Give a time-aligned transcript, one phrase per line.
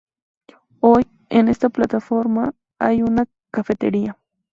[0.79, 4.17] Hoy, en esta plataforma hay una cafetería.